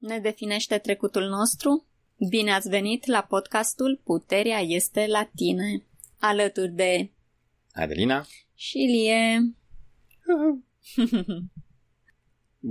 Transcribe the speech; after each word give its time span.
Ne 0.00 0.18
definește 0.18 0.78
trecutul 0.78 1.28
nostru? 1.28 1.86
Bine 2.28 2.52
ați 2.52 2.68
venit 2.68 3.06
la 3.06 3.22
podcastul 3.28 4.00
Puterea 4.04 4.58
este 4.58 5.06
la 5.06 5.30
tine, 5.34 5.82
alături 6.18 6.72
de 6.72 7.10
Adelina 7.72 8.26
și 8.54 8.76
Lie. 8.76 9.54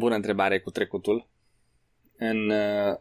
Bună 0.02 0.16
întrebare 0.16 0.60
cu 0.60 0.70
trecutul. 0.70 1.30
În 2.18 2.50
uh, 2.50 2.98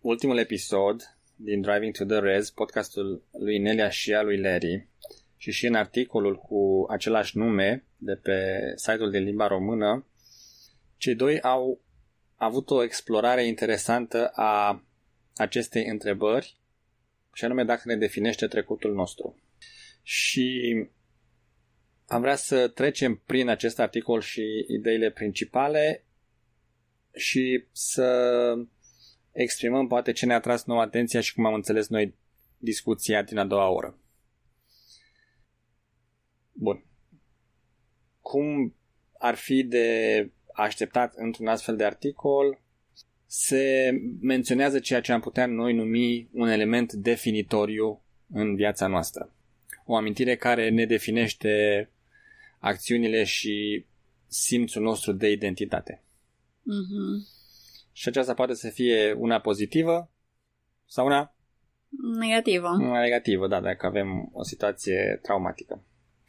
ultimul 0.00 0.38
episod 0.38 1.02
din 1.36 1.60
Driving 1.60 1.96
to 1.96 2.04
the 2.04 2.18
Res, 2.18 2.50
podcastul 2.50 3.24
lui 3.38 3.58
Nelia 3.58 3.88
și 3.88 4.14
al 4.14 4.24
lui 4.24 4.40
Larry, 4.40 4.88
și 5.36 5.50
și 5.50 5.66
în 5.66 5.74
articolul 5.74 6.36
cu 6.36 6.86
același 6.88 7.38
nume 7.38 7.84
de 7.96 8.14
pe 8.14 8.60
site-ul 8.76 9.10
din 9.10 9.22
limba 9.22 9.46
română, 9.46 10.06
cei 10.96 11.14
doi 11.14 11.40
au 11.40 11.86
avut 12.38 12.70
o 12.70 12.82
explorare 12.82 13.46
interesantă 13.46 14.28
a 14.34 14.82
acestei 15.36 15.86
întrebări, 15.86 16.56
și 17.32 17.44
anume 17.44 17.64
dacă 17.64 17.82
ne 17.84 17.96
definește 17.96 18.46
trecutul 18.46 18.94
nostru. 18.94 19.40
Și 20.02 20.74
am 22.06 22.20
vrea 22.20 22.36
să 22.36 22.68
trecem 22.68 23.22
prin 23.26 23.48
acest 23.48 23.78
articol 23.78 24.20
și 24.20 24.64
ideile 24.68 25.10
principale 25.10 26.04
și 27.14 27.66
să 27.72 28.54
exprimăm 29.32 29.86
poate 29.86 30.12
ce 30.12 30.26
ne-a 30.26 30.40
tras 30.40 30.64
nouă 30.64 30.80
atenția 30.80 31.20
și 31.20 31.34
cum 31.34 31.46
am 31.46 31.54
înțeles 31.54 31.88
noi 31.88 32.14
discuția 32.56 33.22
din 33.22 33.38
a 33.38 33.44
doua 33.44 33.68
oră. 33.68 33.98
Bun. 36.52 36.84
Cum 38.20 38.74
ar 39.18 39.34
fi 39.34 39.62
de 39.62 40.30
așteptat 40.62 41.14
într-un 41.16 41.46
astfel 41.46 41.76
de 41.76 41.84
articol? 41.84 42.60
Se 43.26 43.90
menționează 44.20 44.78
ceea 44.78 45.00
ce 45.00 45.12
am 45.12 45.20
putea 45.20 45.46
noi 45.46 45.74
numi 45.74 46.28
un 46.32 46.48
element 46.48 46.92
definitoriu 46.92 48.02
în 48.32 48.54
viața 48.54 48.86
noastră. 48.86 49.32
O 49.84 49.96
amintire 49.96 50.36
care 50.36 50.68
ne 50.70 50.84
definește 50.86 51.88
acțiunile 52.58 53.24
și 53.24 53.84
simțul 54.26 54.82
nostru 54.82 55.12
de 55.12 55.30
identitate. 55.30 56.02
Mm-hmm. 56.60 57.36
Și 57.92 58.08
aceasta 58.08 58.34
poate 58.34 58.54
să 58.54 58.68
fie 58.68 59.12
una 59.12 59.40
pozitivă 59.40 60.10
sau 60.86 61.06
una 61.06 61.34
Negativă. 62.18 62.68
una 62.68 63.00
negativă, 63.00 63.48
da, 63.48 63.60
dacă 63.60 63.86
avem 63.86 64.30
o 64.32 64.42
situație 64.42 65.18
traumatică, 65.22 65.82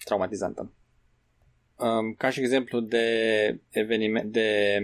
traumatizantă. 0.03 0.71
Um, 1.79 2.13
Ca 2.13 2.29
și 2.29 2.39
exemplu 2.39 2.79
de 2.79 3.05
eveniment, 3.69 4.31
de 4.31 4.79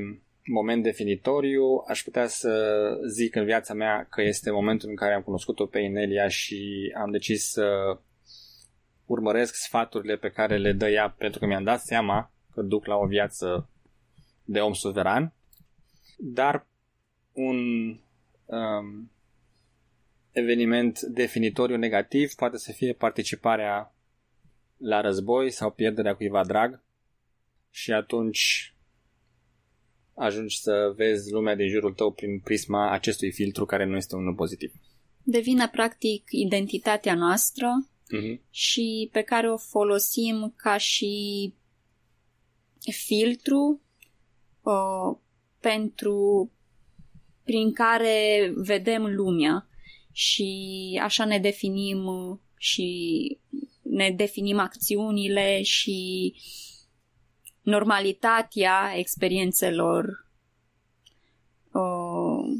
moment 0.45 0.83
definitoriu, 0.83 1.83
aș 1.87 2.03
putea 2.03 2.27
să 2.27 2.85
zic 3.07 3.35
în 3.35 3.45
viața 3.45 3.73
mea 3.73 4.07
că 4.09 4.21
este 4.21 4.51
momentul 4.51 4.89
în 4.89 4.95
care 4.95 5.13
am 5.13 5.21
cunoscut-o 5.21 5.65
pe 5.65 5.79
Inelia 5.79 6.27
și 6.27 6.91
am 6.97 7.11
decis 7.11 7.49
să 7.49 7.97
urmăresc 9.05 9.55
sfaturile 9.55 10.15
pe 10.15 10.29
care 10.29 10.57
le 10.57 10.71
dă 10.71 10.89
ea 10.89 11.09
pentru 11.09 11.39
că 11.39 11.45
mi-am 11.45 11.63
dat 11.63 11.81
seama 11.81 12.31
că 12.53 12.61
duc 12.61 12.85
la 12.85 12.95
o 12.95 13.05
viață 13.05 13.69
de 14.43 14.59
om 14.59 14.73
suveran, 14.73 15.33
dar 16.17 16.67
un 17.33 17.89
um, 18.45 19.11
eveniment 20.31 20.99
definitoriu 20.99 21.77
negativ 21.77 22.33
poate 22.33 22.57
să 22.57 22.71
fie 22.71 22.93
participarea 22.93 23.95
la 24.77 25.01
război 25.01 25.51
sau 25.51 25.71
pierderea 25.71 26.15
cuiva 26.15 26.43
drag 26.43 26.83
și 27.75 27.91
atunci 27.91 28.73
ajungi 30.13 30.59
să 30.59 30.93
vezi 30.95 31.31
lumea 31.31 31.55
din 31.55 31.69
jurul 31.69 31.93
tău 31.93 32.11
prin 32.11 32.39
prisma 32.39 32.91
acestui 32.91 33.31
filtru 33.31 33.65
care 33.65 33.85
nu 33.85 33.95
este 33.95 34.15
unul 34.15 34.33
pozitiv. 34.33 34.73
Devine 35.23 35.69
practic 35.71 36.23
identitatea 36.29 37.15
noastră 37.15 37.67
Uh-huh. 38.13 38.39
și 38.49 39.09
pe 39.11 39.21
care 39.21 39.51
o 39.51 39.57
folosim 39.57 40.53
ca 40.55 40.77
și 40.77 41.53
filtru 42.91 43.81
uh, 44.61 45.17
pentru 45.59 46.51
prin 47.43 47.73
care 47.73 48.51
vedem 48.55 49.05
lumea 49.15 49.67
și 50.11 50.99
așa 51.03 51.25
ne 51.25 51.39
definim 51.39 52.05
uh, 52.05 52.37
și 52.57 53.37
ne 53.81 54.11
definim 54.11 54.59
acțiunile 54.59 55.61
și 55.61 56.33
normalitatea 57.65 58.93
experiențelor 58.95 60.27
uh, 61.71 62.57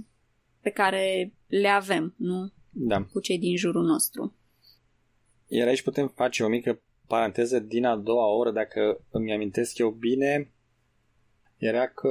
pe 0.61 0.69
care 0.69 1.33
le 1.47 1.67
avem, 1.67 2.13
nu? 2.17 2.51
Da. 2.69 3.03
Cu 3.11 3.19
cei 3.19 3.39
din 3.39 3.57
jurul 3.57 3.83
nostru. 3.83 4.35
Iar 5.47 5.67
aici 5.67 5.81
putem 5.81 6.07
face 6.07 6.43
o 6.43 6.47
mică 6.47 6.81
paranteză 7.07 7.59
din 7.59 7.85
a 7.85 7.95
doua 7.95 8.27
oră, 8.27 8.51
dacă 8.51 9.05
îmi 9.09 9.33
amintesc 9.33 9.77
eu 9.77 9.89
bine, 9.89 10.51
era 11.57 11.87
că 11.87 12.09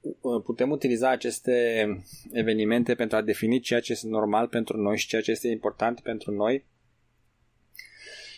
uh, 0.00 0.42
putem 0.44 0.70
utiliza 0.70 1.10
aceste 1.10 1.86
evenimente 2.32 2.94
pentru 2.94 3.16
a 3.16 3.22
defini 3.22 3.60
ceea 3.60 3.80
ce 3.80 3.92
este 3.92 4.06
normal 4.06 4.48
pentru 4.48 4.76
noi 4.76 4.98
și 4.98 5.06
ceea 5.06 5.22
ce 5.22 5.30
este 5.30 5.48
important 5.48 6.00
pentru 6.00 6.30
noi 6.30 6.64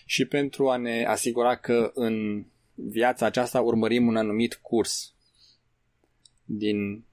și 0.04 0.24
pentru 0.24 0.68
a 0.68 0.76
ne 0.76 1.04
asigura 1.04 1.56
că 1.56 1.90
în 1.94 2.44
viața 2.80 3.26
aceasta 3.26 3.60
urmărim 3.60 4.06
un 4.06 4.16
anumit 4.16 4.54
curs 4.54 5.14
din 6.44 7.04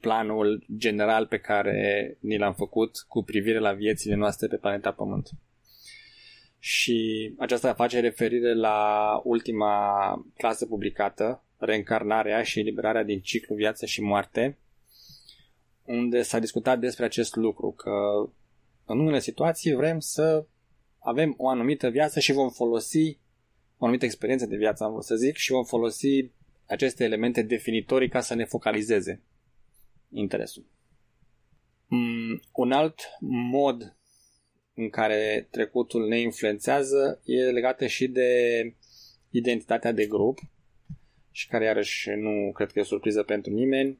planul 0.00 0.64
general 0.76 1.26
pe 1.26 1.38
care 1.38 2.16
ni 2.20 2.38
l-am 2.38 2.54
făcut 2.54 3.04
cu 3.08 3.22
privire 3.22 3.58
la 3.58 3.72
viețile 3.72 4.14
noastre 4.14 4.46
pe 4.46 4.56
planeta 4.56 4.92
Pământ. 4.92 5.30
Și 6.58 7.32
aceasta 7.38 7.74
face 7.74 8.00
referire 8.00 8.54
la 8.54 9.20
ultima 9.24 10.26
clasă 10.36 10.66
publicată, 10.66 11.40
Reîncarnarea 11.58 12.42
și 12.42 12.58
eliberarea 12.58 13.02
din 13.02 13.20
ciclu 13.20 13.54
viață 13.54 13.86
și 13.86 14.02
moarte, 14.02 14.58
unde 15.84 16.22
s-a 16.22 16.38
discutat 16.38 16.78
despre 16.78 17.04
acest 17.04 17.36
lucru, 17.36 17.70
că 17.70 17.90
în 18.84 18.98
unele 18.98 19.18
situații 19.18 19.74
vrem 19.74 20.00
să 20.00 20.46
avem 20.98 21.34
o 21.36 21.48
anumită 21.48 21.88
viață 21.88 22.20
și 22.20 22.32
vom 22.32 22.50
folosi 22.50 23.18
o 23.78 23.84
anumită 23.84 24.04
experiență 24.04 24.46
de 24.46 24.56
viață, 24.56 24.84
am 24.84 24.90
vrut 24.90 25.04
să 25.04 25.16
zic, 25.16 25.36
și 25.36 25.50
vom 25.50 25.64
folosi 25.64 26.30
aceste 26.66 27.04
elemente 27.04 27.42
definitorii 27.42 28.08
ca 28.08 28.20
să 28.20 28.34
ne 28.34 28.44
focalizeze 28.44 29.22
interesul. 30.10 30.64
Mm, 31.86 32.42
un 32.52 32.72
alt 32.72 33.00
mod 33.50 33.96
în 34.74 34.88
care 34.90 35.48
trecutul 35.50 36.08
ne 36.08 36.20
influențează 36.20 37.20
e 37.24 37.42
legată 37.42 37.86
și 37.86 38.08
de 38.08 38.30
identitatea 39.30 39.92
de 39.92 40.06
grup 40.06 40.38
și 41.30 41.48
care 41.48 41.64
iarăși 41.64 42.10
nu 42.10 42.52
cred 42.52 42.72
că 42.72 42.78
e 42.78 42.82
o 42.82 42.84
surpriză 42.84 43.22
pentru 43.22 43.52
nimeni. 43.52 43.98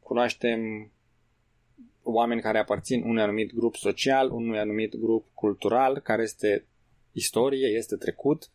Cunoaștem 0.00 0.92
oameni 2.02 2.40
care 2.40 2.58
aparțin 2.58 3.02
unui 3.02 3.22
anumit 3.22 3.54
grup 3.54 3.74
social, 3.74 4.30
unui 4.30 4.58
anumit 4.58 4.96
grup 4.96 5.26
cultural, 5.34 5.98
care 5.98 6.22
este 6.22 6.66
istorie, 7.12 7.66
este 7.66 7.96
trecut 7.96 8.50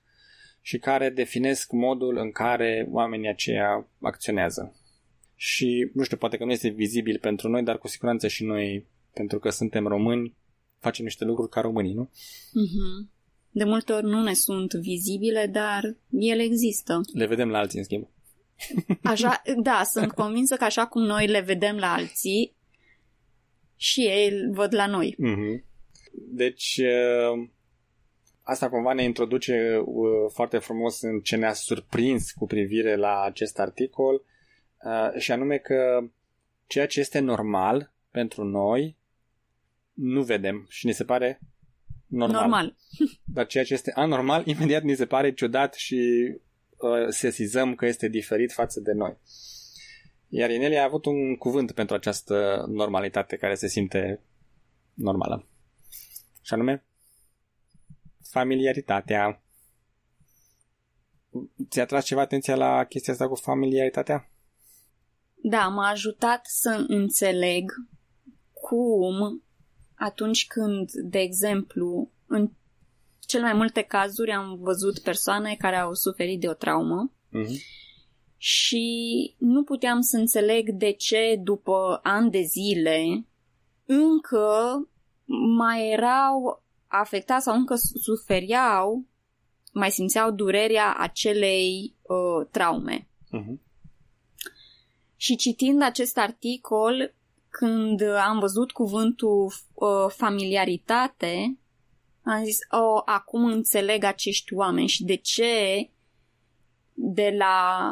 și 0.67 0.77
care 0.77 1.09
definesc 1.09 1.71
modul 1.71 2.17
în 2.17 2.31
care 2.31 2.87
oamenii 2.91 3.29
aceia 3.29 3.87
acționează. 4.01 4.75
Și, 5.35 5.91
nu 5.93 6.03
știu, 6.03 6.17
poate 6.17 6.37
că 6.37 6.45
nu 6.45 6.51
este 6.51 6.69
vizibil 6.69 7.17
pentru 7.19 7.49
noi, 7.49 7.63
dar 7.63 7.77
cu 7.77 7.87
siguranță 7.87 8.27
și 8.27 8.43
noi, 8.43 8.87
pentru 9.13 9.39
că 9.39 9.49
suntem 9.49 9.87
români, 9.87 10.35
facem 10.79 11.05
niște 11.05 11.25
lucruri 11.25 11.49
ca 11.49 11.61
românii, 11.61 11.93
nu? 11.93 12.09
Mm-hmm. 12.09 13.11
De 13.51 13.63
multe 13.63 13.93
ori 13.93 14.05
nu 14.05 14.23
ne 14.23 14.33
sunt 14.33 14.73
vizibile, 14.73 15.47
dar 15.47 15.97
ele 16.11 16.43
există. 16.43 17.01
Le 17.13 17.25
vedem 17.25 17.49
la 17.49 17.57
alții, 17.57 17.77
în 17.77 17.83
schimb. 17.83 18.07
Așa, 19.03 19.41
da, 19.61 19.81
sunt 19.83 20.11
convinsă 20.21 20.55
că 20.55 20.63
așa 20.63 20.87
cum 20.87 21.01
noi 21.01 21.27
le 21.27 21.39
vedem 21.39 21.75
la 21.75 21.93
alții, 21.93 22.55
și 23.75 24.01
ei 24.01 24.29
îl 24.29 24.53
văd 24.53 24.73
la 24.73 24.87
noi. 24.87 25.15
Mm-hmm. 25.15 25.63
Deci, 26.11 26.77
uh, 26.77 27.49
asta 28.47 28.69
cumva 28.69 28.93
ne 28.93 29.03
introduce 29.03 29.81
uh, 29.85 30.07
foarte 30.33 30.57
frumos 30.57 31.01
în 31.01 31.19
ce 31.19 31.35
ne-a 31.35 31.53
surprins 31.53 32.31
cu 32.31 32.45
privire 32.45 32.95
la 32.95 33.21
acest 33.21 33.59
articol, 33.59 34.23
uh, 34.83 35.19
și 35.19 35.31
anume 35.31 35.57
că 35.57 36.03
ceea 36.67 36.87
ce 36.87 36.99
este 36.99 37.19
normal 37.19 37.93
pentru 38.11 38.43
noi 38.43 38.97
nu 39.93 40.23
vedem 40.23 40.65
și 40.69 40.85
ne 40.85 40.91
se 40.91 41.03
pare 41.03 41.39
normal. 42.07 42.41
Normal. 42.41 42.75
Dar 43.35 43.45
ceea 43.45 43.63
ce 43.63 43.73
este 43.73 43.91
anormal, 43.95 44.43
imediat 44.55 44.83
ni 44.83 44.95
se 44.95 45.05
pare 45.05 45.33
ciudat 45.33 45.73
și 45.73 46.31
uh, 46.77 47.07
sesizăm 47.09 47.75
că 47.75 47.85
este 47.85 48.07
diferit 48.07 48.51
față 48.51 48.79
de 48.79 48.91
noi. 48.91 49.17
Iar 50.29 50.49
Inelia 50.49 50.81
a 50.81 50.85
avut 50.85 51.05
un 51.05 51.35
cuvânt 51.35 51.71
pentru 51.71 51.95
această 51.95 52.65
normalitate 52.67 53.35
care 53.35 53.55
se 53.55 53.67
simte 53.67 54.21
normală. 54.93 55.47
Și 56.41 56.53
anume, 56.53 56.83
familiaritatea. 58.29 59.43
Ți-a 61.69 61.85
tras 61.85 62.05
ceva 62.05 62.21
atenția 62.21 62.55
la 62.55 62.83
chestia 62.85 63.13
asta 63.13 63.27
cu 63.27 63.35
familiaritatea? 63.35 64.29
Da, 65.35 65.67
m-a 65.67 65.87
ajutat 65.89 66.45
să 66.45 66.85
înțeleg 66.87 67.71
cum 68.53 69.43
atunci 69.95 70.47
când, 70.47 70.91
de 70.91 71.19
exemplu, 71.19 72.11
în 72.27 72.51
cel 73.19 73.41
mai 73.41 73.53
multe 73.53 73.81
cazuri 73.81 74.31
am 74.31 74.57
văzut 74.59 74.99
persoane 74.99 75.55
care 75.55 75.75
au 75.75 75.93
suferit 75.93 76.39
de 76.39 76.47
o 76.47 76.53
traumă 76.53 77.11
Mhm. 77.29 77.53
și 78.37 79.35
nu 79.37 79.63
puteam 79.63 80.01
să 80.01 80.17
înțeleg 80.17 80.69
de 80.69 80.91
ce 80.91 81.39
după 81.43 81.99
ani 82.03 82.31
de 82.31 82.41
zile 82.41 83.25
încă 83.85 84.49
mai 85.57 85.89
erau 85.91 86.63
afectați 86.87 87.43
sau 87.43 87.55
încă 87.55 87.75
suferiau, 87.75 89.05
mai 89.73 89.91
simțeau 89.91 90.31
durerea 90.31 90.95
acelei 90.97 91.95
uh, 92.01 92.47
traume. 92.51 93.07
Mhm. 93.29 93.61
Și 95.15 95.35
citind 95.35 95.81
acest 95.81 96.17
articol, 96.17 97.13
când 97.49 98.01
am 98.01 98.39
văzut 98.39 98.71
cuvântul 98.71 99.53
uh, 99.73 100.05
familiaritate, 100.07 101.57
am 102.23 102.43
zis, 102.43 102.57
oh, 102.69 103.01
acum 103.05 103.45
înțeleg 103.45 104.03
acești 104.03 104.53
oameni 104.53 104.87
și 104.87 105.03
de 105.03 105.15
ce 105.15 105.89
de 106.93 107.35
la 107.37 107.91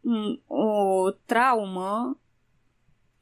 m, 0.00 0.42
o 0.46 1.10
traumă 1.10 2.18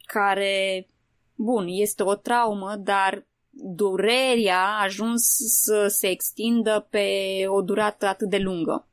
care, 0.04 0.86
bun, 1.34 1.66
este 1.68 2.02
o 2.02 2.14
traumă, 2.14 2.76
dar 2.76 3.26
durerea 3.62 4.60
a 4.60 4.82
ajuns 4.82 5.36
să 5.46 5.86
se 5.88 6.06
extindă 6.08 6.86
pe 6.90 7.06
o 7.46 7.62
durată 7.62 8.06
atât 8.06 8.28
de 8.28 8.38
lungă. 8.38 8.84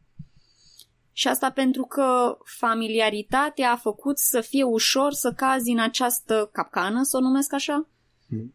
Și 1.11 1.27
asta 1.27 1.51
pentru 1.51 1.83
că 1.83 2.37
familiaritatea 2.43 3.71
a 3.71 3.75
făcut 3.75 4.17
să 4.17 4.41
fie 4.41 4.63
ușor 4.63 5.13
să 5.13 5.31
cazi 5.33 5.71
în 5.71 5.79
această 5.79 6.49
capcană, 6.53 7.03
să 7.03 7.17
o 7.17 7.19
numesc 7.19 7.53
așa, 7.53 7.87
Mhm. 8.29 8.53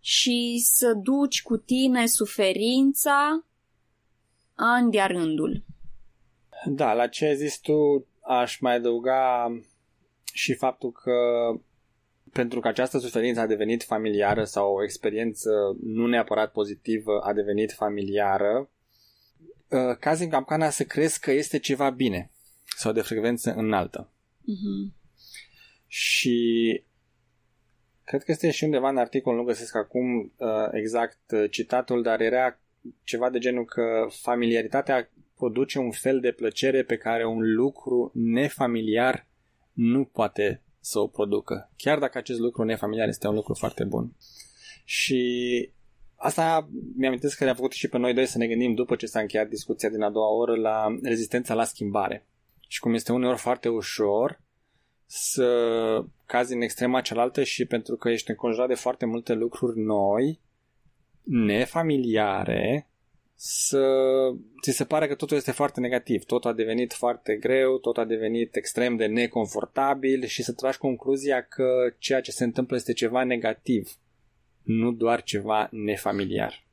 și 0.00 0.60
să 0.64 0.92
duci 1.02 1.42
cu 1.42 1.56
tine 1.56 2.06
suferința 2.06 3.44
ani 4.54 4.90
de 4.90 5.00
rândul. 5.00 5.62
Da, 6.66 6.92
la 6.92 7.06
ce 7.06 7.24
ai 7.26 7.36
zis 7.36 7.58
tu 7.58 8.06
aș 8.20 8.58
mai 8.58 8.74
adăuga 8.74 9.46
și 10.32 10.54
faptul 10.54 10.92
că 10.92 11.12
pentru 12.34 12.60
că 12.60 12.68
această 12.68 12.98
suferință 12.98 13.40
a 13.40 13.46
devenit 13.46 13.82
familiară 13.82 14.44
sau 14.44 14.74
o 14.74 14.82
experiență 14.82 15.50
nu 15.82 16.06
neapărat 16.06 16.52
pozitivă 16.52 17.20
a 17.20 17.32
devenit 17.32 17.72
familiară, 17.72 18.70
uh, 19.68 19.96
cazi 20.00 20.22
în 20.22 20.28
capcana 20.28 20.70
să 20.70 20.84
crezi 20.84 21.20
că 21.20 21.30
este 21.30 21.58
ceva 21.58 21.90
bine 21.90 22.30
sau 22.76 22.92
de 22.92 23.00
frecvență 23.00 23.54
înaltă. 23.56 24.12
Mhm. 24.40 24.94
Și 25.86 26.38
cred 28.04 28.22
că 28.22 28.30
este 28.30 28.50
și 28.50 28.64
undeva 28.64 28.88
în 28.88 28.96
articol, 28.96 29.34
nu 29.34 29.42
găsesc 29.42 29.76
acum 29.76 30.20
uh, 30.20 30.68
exact 30.72 31.30
uh, 31.32 31.50
citatul, 31.50 32.02
dar 32.02 32.20
era 32.20 32.60
ceva 33.02 33.30
de 33.30 33.38
genul 33.38 33.64
că 33.64 34.06
familiaritatea 34.08 35.10
produce 35.36 35.78
un 35.78 35.90
fel 35.90 36.20
de 36.20 36.32
plăcere 36.32 36.82
pe 36.82 36.96
care 36.96 37.26
un 37.26 37.54
lucru 37.54 38.10
nefamiliar 38.14 39.26
nu 39.72 40.04
poate 40.04 40.62
să 40.84 40.98
o 40.98 41.06
producă. 41.06 41.70
Chiar 41.76 41.98
dacă 41.98 42.18
acest 42.18 42.38
lucru 42.38 42.64
nefamiliar 42.64 43.08
este 43.08 43.28
un 43.28 43.34
lucru 43.34 43.54
foarte 43.54 43.84
bun. 43.84 44.12
Și 44.84 45.70
asta 46.16 46.68
mi-am 46.96 47.18
că 47.36 47.44
ne-a 47.44 47.54
făcut 47.54 47.72
și 47.72 47.88
pe 47.88 47.98
noi 47.98 48.14
doi 48.14 48.26
să 48.26 48.38
ne 48.38 48.46
gândim 48.46 48.74
după 48.74 48.96
ce 48.96 49.06
s-a 49.06 49.20
încheiat 49.20 49.48
discuția 49.48 49.88
din 49.88 50.02
a 50.02 50.10
doua 50.10 50.28
oră 50.28 50.56
la 50.56 50.98
rezistența 51.02 51.54
la 51.54 51.64
schimbare. 51.64 52.26
Și 52.68 52.80
cum 52.80 52.94
este 52.94 53.12
uneori 53.12 53.38
foarte 53.38 53.68
ușor 53.68 54.40
să 55.06 56.04
cazi 56.26 56.54
în 56.54 56.60
extrema 56.60 57.00
cealaltă 57.00 57.42
și 57.42 57.64
pentru 57.64 57.96
că 57.96 58.08
ești 58.08 58.30
înconjurat 58.30 58.68
de 58.68 58.74
foarte 58.74 59.06
multe 59.06 59.32
lucruri 59.32 59.78
noi, 59.80 60.40
nefamiliare, 61.22 62.88
să 63.46 63.86
ți 64.62 64.70
se 64.70 64.84
pare 64.84 65.08
că 65.08 65.14
totul 65.14 65.36
este 65.36 65.50
foarte 65.50 65.80
negativ, 65.80 66.24
totul 66.24 66.50
a 66.50 66.52
devenit 66.52 66.92
foarte 66.92 67.36
greu, 67.36 67.78
totul 67.78 68.02
a 68.02 68.06
devenit 68.06 68.56
extrem 68.56 68.96
de 68.96 69.06
neconfortabil 69.06 70.24
și 70.24 70.42
să 70.42 70.52
tragi 70.52 70.78
concluzia 70.78 71.42
că 71.42 71.94
ceea 71.98 72.20
ce 72.20 72.30
se 72.30 72.44
întâmplă 72.44 72.76
este 72.76 72.92
ceva 72.92 73.24
negativ, 73.24 73.98
nu 74.62 74.92
doar 74.92 75.22
ceva 75.22 75.68
nefamiliar. 75.70 76.66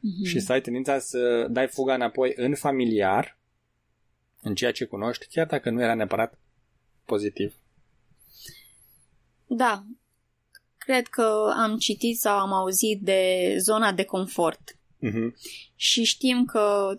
Mhm. 0.00 0.24
Și 0.24 0.40
să 0.40 0.52
ai 0.52 0.60
tendința 0.60 0.98
să 0.98 1.46
dai 1.50 1.66
fuga 1.68 1.94
înapoi 1.94 2.32
în 2.36 2.54
familiar, 2.54 3.38
în 4.42 4.54
ceea 4.54 4.72
ce 4.72 4.84
cunoști, 4.84 5.26
chiar 5.30 5.46
dacă 5.46 5.70
nu 5.70 5.82
era 5.82 5.94
neapărat 5.94 6.38
pozitiv. 7.04 7.54
Da, 9.46 9.84
cred 10.78 11.06
că 11.06 11.52
am 11.56 11.76
citit 11.76 12.18
sau 12.18 12.38
am 12.38 12.52
auzit 12.52 13.00
de 13.00 13.54
zona 13.58 13.92
de 13.92 14.04
confort. 14.04 14.76
Mhm. 15.02 15.36
Și 15.76 16.04
știm 16.04 16.44
că 16.44 16.94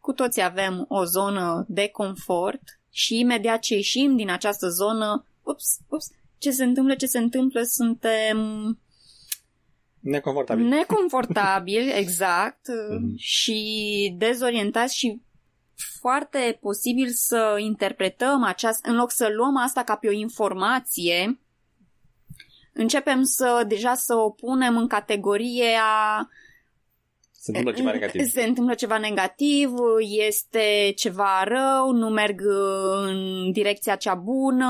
cu 0.00 0.12
toți 0.12 0.40
avem 0.40 0.84
o 0.88 1.04
zonă 1.04 1.64
de 1.68 1.88
confort 1.88 2.62
și 2.90 3.18
imediat 3.18 3.60
ce 3.60 3.74
ieșim 3.74 4.16
din 4.16 4.30
această 4.30 4.68
zonă, 4.68 5.26
ups, 5.42 5.78
ups, 5.88 6.10
ce 6.38 6.50
se 6.50 6.64
întâmplă, 6.64 6.94
ce 6.94 7.06
se 7.06 7.18
întâmplă, 7.18 7.62
suntem 7.62 8.38
Neconfortabil. 10.00 10.64
neconfortabili, 10.66 11.90
exact, 12.02 12.66
Mhm. 12.90 13.16
și 13.16 14.14
dezorientați 14.18 14.96
și 14.96 15.20
foarte 16.00 16.58
posibil 16.60 17.08
să 17.10 17.56
interpretăm 17.58 18.42
aceasta, 18.42 18.90
în 18.90 18.96
loc 18.96 19.10
să 19.12 19.28
luăm 19.36 19.56
asta 19.56 19.82
ca 19.82 19.96
pe 19.96 20.08
o 20.08 20.12
informație, 20.12 21.40
începem 22.72 23.22
să 23.22 23.64
deja 23.68 23.94
să 23.94 24.14
o 24.14 24.30
punem 24.30 24.76
în 24.76 24.86
categoria 24.86 25.82
Se 27.52 27.58
întâmplă 27.58 27.72
ceva 27.72 27.92
negativ. 27.92 28.24
se 28.30 28.42
întâmplă 28.42 28.74
ceva 28.74 28.98
negativ, 28.98 29.70
este 30.28 30.92
ceva 30.96 31.44
rău, 31.44 31.90
nu 31.92 32.08
merg 32.08 32.40
în 33.06 33.50
direcția 33.52 33.96
cea 33.96 34.14
bună, 34.14 34.66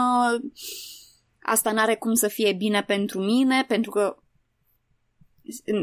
asta 1.43 1.73
n-are 1.73 1.97
cum 1.97 2.15
să 2.15 2.29
fie 2.29 2.53
bine 2.53 2.83
pentru 2.83 3.21
mine, 3.21 3.65
pentru 3.69 3.91
că 3.91 4.17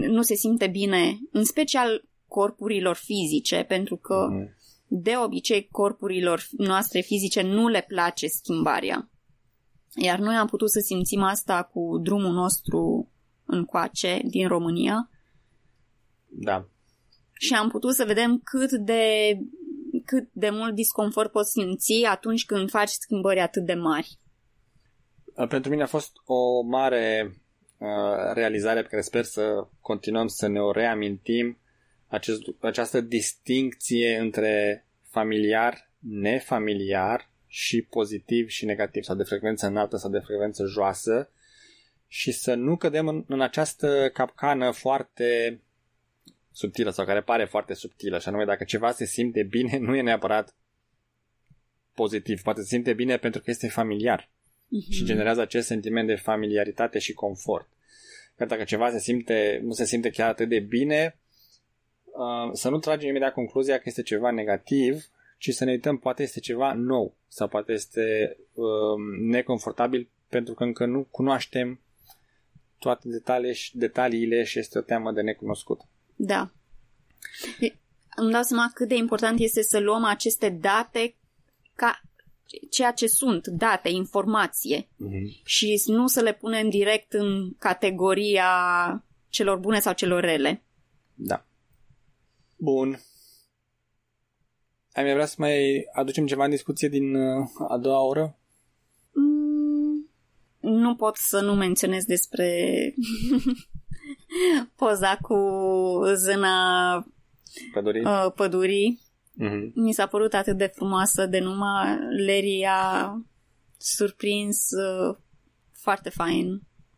nu 0.10 0.22
se 0.22 0.36
simte 0.36 0.68
bine, 0.68 1.20
în 1.32 1.44
special 1.44 2.06
corpurilor 2.28 2.96
fizice, 2.96 3.64
pentru 3.68 3.96
că 3.96 4.28
Mhm. 4.32 4.56
de 4.88 5.14
obicei 5.24 5.68
corpurilor 5.72 6.48
noastre 6.58 7.00
fizice 7.00 7.42
nu 7.42 7.68
le 7.68 7.86
place 7.88 8.28
schimbarea. 8.28 9.10
Iar 9.96 10.20
noi 10.20 10.36
am 10.36 10.48
putut 10.48 10.72
să 10.72 10.80
simțim 10.80 11.22
asta 11.22 11.64
cu 11.64 11.98
drumul 11.98 12.34
nostru 12.34 13.12
încoace 13.46 14.22
din 14.24 14.48
România 14.48 15.10
Da. 16.36 16.68
Și 17.44 17.54
am 17.54 17.70
putut 17.70 17.94
să 17.96 18.06
vedem 18.06 18.42
cât 18.44 18.72
de, 18.72 19.38
cât 20.06 20.30
de 20.32 20.50
mult 20.50 20.76
disconfort 20.76 21.32
poți 21.32 21.52
simți 21.52 22.04
atunci 22.04 22.46
când 22.46 22.70
faci 22.70 22.90
schimbări 22.90 23.40
atât 23.40 23.66
de 23.66 23.74
mari. 23.74 24.18
Pentru 25.50 25.70
mine 25.70 25.84
a 25.84 25.88
fost 25.88 26.12
o 26.26 26.62
mare 26.62 27.34
uh, 27.78 27.88
realizare 28.34 28.82
pe 28.82 28.88
care 28.88 29.02
sper 29.02 29.24
să 29.24 29.68
continuăm 29.82 30.28
să 30.28 30.48
ne 30.48 30.60
o 30.60 30.72
reamintim 30.72 31.58
acest, 32.08 32.42
această 32.60 33.02
distincție 33.02 34.18
între 34.18 34.86
familiar, 35.10 35.92
nefamiliar 36.00 37.32
și 37.48 37.82
pozitiv 37.82 38.48
și 38.48 38.66
negativ 38.66 39.04
sau 39.04 39.16
de 39.16 39.24
frecvență 39.24 39.68
înaltă 39.68 39.98
sau 39.98 40.10
de 40.10 40.20
frecvență 40.20 40.66
joasă 40.66 41.30
și 42.08 42.32
să 42.32 42.54
nu 42.54 42.78
cădem 42.78 43.08
în, 43.08 43.24
în 43.28 43.42
această 43.42 44.10
capcană 44.14 44.72
foarte 44.72 45.60
subtilă 46.54 46.90
sau 46.90 47.06
care 47.06 47.22
pare 47.22 47.46
foarte 47.46 47.74
subtilă 47.74 48.20
și 48.20 48.28
anume 48.28 48.46
dacă 48.46 48.64
ceva 48.64 48.92
se 48.92 49.06
simte 49.06 49.44
bine 49.44 49.78
nu 49.78 49.96
e 49.96 50.02
neapărat 50.02 50.56
pozitiv, 51.94 52.42
poate 52.42 52.62
se 52.62 52.68
simte 52.68 52.94
bine 52.94 53.18
pentru 53.18 53.42
că 53.42 53.50
este 53.50 53.68
familiar 53.68 54.30
și 54.90 55.06
generează 55.06 55.42
acest 55.42 55.68
sentiment 55.68 56.08
de 56.08 56.16
familiaritate 56.16 57.00
și 57.00 57.14
confort. 57.14 57.68
Că 58.36 58.46
dacă 58.46 58.64
ceva 58.64 58.92
se 58.92 59.00
simte, 59.00 59.60
nu 59.64 59.72
se 59.72 59.86
simte 59.86 60.10
chiar 60.10 60.30
atât 60.30 60.50
de 60.50 60.60
bine, 60.60 61.18
uh, 62.06 62.50
să 62.54 62.70
nu 62.70 62.80
tragem 62.80 63.10
imediat 63.10 63.34
concluzia 63.34 63.76
că 63.76 63.84
este 63.86 64.02
ceva 64.02 64.32
negativ, 64.32 65.06
ci 65.38 65.54
să 65.54 65.64
ne 65.64 65.72
uităm, 65.72 65.98
poate 65.98 66.24
este 66.24 66.40
ceva 66.40 66.74
nou 66.74 67.16
sau 67.28 67.48
poate 67.48 67.72
este 67.72 68.38
um, 68.54 69.02
neconfortabil 69.26 70.10
pentru 70.30 70.54
că 70.54 70.64
încă 70.64 70.86
nu 70.86 71.08
cunoaștem 71.12 71.80
toate 72.80 73.08
detaliile 73.08 73.54
și, 73.54 73.78
detaliile 73.78 74.44
și 74.44 74.60
este 74.60 74.78
o 74.78 74.82
teamă 74.82 75.12
de 75.12 75.22
necunoscut. 75.22 75.82
Da. 76.16 76.52
E- 77.60 77.76
Îmi 78.16 78.32
dau 78.32 78.42
seama 78.42 78.72
cât 78.74 78.88
de 78.88 78.96
important 78.96 79.40
este 79.40 79.62
să 79.62 79.80
luăm 79.80 80.04
aceste 80.04 80.50
date 80.50 81.16
ca 81.76 82.02
ceea 82.70 82.92
ce 82.92 83.08
sunt, 83.08 83.48
date, 83.48 83.90
informație, 83.90 84.82
Mm-hmm. 84.88 85.44
și 85.44 85.84
nu 85.86 86.08
să 86.08 86.22
le 86.22 86.34
punem 86.34 86.70
direct 86.70 87.14
în 87.14 87.54
categoria 87.58 88.50
celor 89.30 89.58
bune 89.58 89.80
sau 89.80 89.94
celor 89.94 90.22
rele. 90.24 90.64
Da. 91.16 91.46
Bun. 92.58 93.00
Ai 94.94 95.04
mai 95.04 95.14
vrea 95.14 95.26
să 95.26 95.36
mai 95.38 95.86
aducem 95.94 96.26
ceva 96.26 96.44
în 96.44 96.50
discuție 96.50 96.88
din 96.90 97.16
uh, 97.16 97.48
a 97.70 97.78
doua 97.78 98.02
oră? 98.02 98.38
nu 100.60 100.96
pot 100.96 101.16
să 101.16 101.42
nu 101.42 101.54
menționez 101.54 102.04
despre 102.06 102.58
poza 104.76 105.18
cu 105.22 105.38
zâna 106.14 107.08
Pădurii? 107.74 108.06
uh, 108.06 108.32
pădurii. 108.36 109.02
Mm-hmm. 109.42 109.72
Mi 109.74 109.94
s-a 109.94 110.06
părut 110.08 110.34
atât 110.34 110.58
de 110.58 110.72
frumoasă 110.76 111.26
de 111.26 111.40
numai 111.40 111.98
Larry 112.28 112.66
a 112.70 113.16
surprins 113.78 114.70
uh, 114.72 115.16
foarte 115.72 116.10
fain 116.10 116.52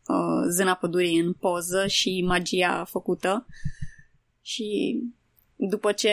uh, 0.07 0.47
zâna 0.49 0.73
pădurii 0.73 1.19
în 1.19 1.33
poză 1.33 1.87
și 1.87 2.23
magia 2.27 2.83
făcută. 2.83 3.45
Și 4.41 4.99
după 5.55 5.91
ce, 5.91 6.11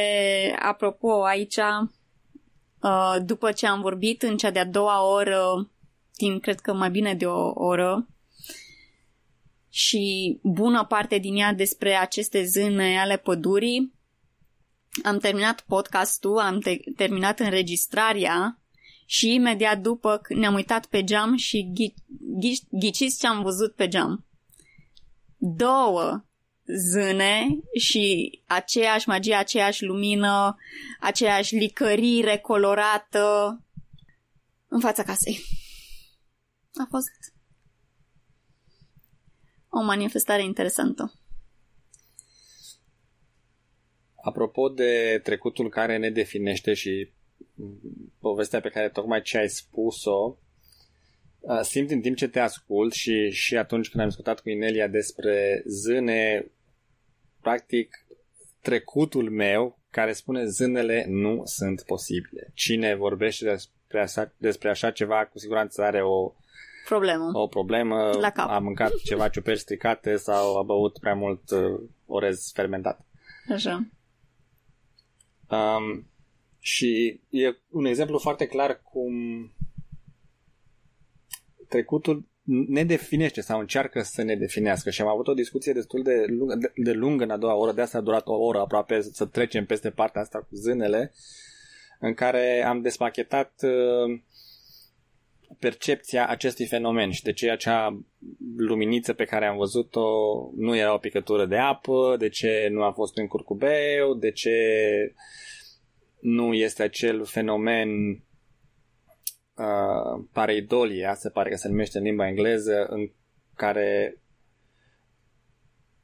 apropo, 0.59 1.25
aici, 1.25 1.57
uh, 2.83 3.17
după 3.25 3.53
ce 3.53 3.67
am 3.67 3.81
vorbit 3.81 4.23
în 4.23 4.37
cea 4.37 4.51
de-a 4.51 4.67
doua 4.67 5.13
oră, 5.13 5.71
timp 6.17 6.43
cred 6.43 6.61
că 6.61 6.73
mai 6.73 6.91
bine 6.91 7.15
de 7.15 7.27
o 7.27 7.53
oră, 7.55 8.07
și 9.75 10.39
bună 10.43 10.85
parte 10.85 11.19
din 11.19 11.37
ea 11.37 11.53
despre 11.53 11.95
aceste 11.95 12.45
zâne 12.45 12.99
ale 13.01 13.17
pădurii, 13.17 13.93
am 15.03 15.19
terminat 15.19 15.61
podcastul, 15.61 16.39
am 16.39 16.59
te- 16.61 16.81
terminat 16.97 17.41
înregistrarea 17.41 18.61
și 19.07 19.35
imediat 19.35 19.81
după 19.81 20.21
ne-am 20.29 20.55
uitat 20.55 20.87
pe 20.87 21.05
geam 21.05 21.37
și 21.37 21.73
ghi- 21.73 22.03
ghi- 22.41 22.69
ghiciți 22.71 23.19
ce 23.19 23.27
am 23.27 23.43
văzut 23.43 23.75
pe 23.75 23.89
geam. 23.89 24.27
Două 25.37 26.25
zâne 26.93 27.47
și 27.79 28.31
aceeași 28.47 29.09
magie, 29.09 29.35
aceeași 29.35 29.85
lumină, 29.85 30.57
aceeași 31.01 31.55
licărire 31.55 32.39
colorată 32.39 33.59
în 34.69 34.81
fața 34.81 35.03
casei. 35.03 35.41
A 36.75 36.87
fost 36.91 37.09
o 39.75 39.83
manifestare 39.83 40.43
interesantă. 40.43 41.13
Apropo 44.25 44.69
de 44.69 45.21
trecutul 45.23 45.69
care 45.69 45.97
ne 45.97 46.11
definește 46.11 46.75
și 46.75 47.13
povestea 48.19 48.61
pe 48.61 48.69
care 48.69 48.89
tocmai 48.89 49.23
ce 49.23 49.39
ai 49.39 49.49
spus-o, 49.49 50.37
simt 51.63 51.91
în 51.91 52.01
timp 52.01 52.17
ce 52.17 52.29
te 52.29 52.39
ascult 52.39 52.93
și, 52.93 53.31
și 53.31 53.57
atunci 53.57 53.89
când 53.89 54.03
am 54.03 54.09
discutat 54.09 54.41
cu 54.41 54.49
Inelia 54.49 54.87
despre 54.87 55.63
zâne, 55.67 56.51
practic 57.41 58.07
trecutul 58.61 59.31
meu 59.31 59.79
care 59.91 60.13
spune 60.13 60.45
zânele 60.45 61.05
nu 61.09 61.43
sunt 61.45 61.83
posibile. 61.83 62.51
Cine 62.55 62.95
vorbește 62.95 63.45
despre 63.45 64.01
așa, 64.01 64.35
despre 64.37 64.69
așa 64.69 64.91
ceva 64.91 65.27
cu 65.27 65.39
siguranță 65.39 65.83
are 65.83 66.03
o 66.03 66.35
Problemă. 66.85 67.31
o 67.33 67.47
problemă, 67.47 68.11
La 68.21 68.31
cap. 68.31 68.51
a 68.51 68.59
mâncat 68.59 68.93
ceva 69.05 69.29
ciuperci 69.29 69.59
stricate 69.59 70.17
sau 70.17 70.57
a 70.57 70.63
băut 70.63 70.99
prea 70.99 71.15
mult 71.15 71.51
uh, 71.51 71.81
orez 72.07 72.51
fermentat. 72.55 73.07
Așa. 73.53 73.87
Um, 75.49 76.07
și 76.59 77.21
e 77.29 77.57
un 77.69 77.85
exemplu 77.85 78.19
foarte 78.19 78.47
clar 78.47 78.81
cum 78.83 79.15
trecutul 81.69 82.31
ne 82.45 82.85
definește 82.85 83.41
sau 83.41 83.61
încearcă 83.61 84.03
să 84.03 84.23
ne 84.23 84.37
definească 84.37 84.91
și 84.91 85.01
am 85.01 85.09
avut 85.09 85.27
o 85.27 85.35
discuție 85.35 85.73
destul 85.73 86.03
de 86.03 86.25
lungă, 86.29 86.55
de, 86.55 86.73
de 86.75 86.93
lungă 86.93 87.25
în 87.25 87.31
a 87.31 87.37
doua 87.37 87.55
oră, 87.55 87.73
de 87.73 87.81
asta 87.81 87.99
a 87.99 88.01
durat 88.01 88.27
o 88.27 88.35
oră 88.35 88.59
aproape 88.59 89.01
să 89.01 89.27
trecem 89.27 89.67
peste 89.67 89.91
partea 89.91 90.21
asta 90.21 90.39
cu 90.39 90.55
zânele, 90.55 91.13
în 92.01 92.15
care 92.15 92.65
am 92.67 92.81
despachetat 92.81 93.53
uh, 93.63 94.21
percepția 95.59 96.29
acestui 96.29 96.67
fenomen 96.67 97.11
și 97.11 97.23
de 97.23 97.33
ce 97.33 97.51
acea 97.51 98.05
luminiță 98.57 99.13
pe 99.13 99.25
care 99.25 99.47
am 99.47 99.57
văzut-o 99.57 100.07
nu 100.57 100.77
era 100.77 100.95
o 100.95 100.99
picătură 100.99 101.47
de 101.47 101.57
apă, 101.57 102.17
de 102.19 102.29
ce 102.29 102.69
nu 102.71 102.83
a 102.83 102.93
fost 102.93 103.17
un 103.17 103.27
curcubeu, 103.27 104.15
de 104.15 104.31
ce 104.31 104.57
nu 106.21 106.55
este 106.55 106.83
acel 106.83 107.25
fenomen 107.25 107.91
uh, 109.57 110.25
pareidolia, 110.33 111.15
se 111.15 111.31
pare 111.31 111.51
că 111.51 111.57
se 111.57 111.69
numește 111.69 111.99
în 111.99 112.05
limba 112.05 112.29
engleză, 112.29 112.87
în 112.89 113.11
care 113.55 114.17